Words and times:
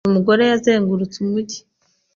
Uyu 0.05 0.15
mugore 0.17 0.41
yazengurutse 0.51 1.15
umujyi, 1.19 1.59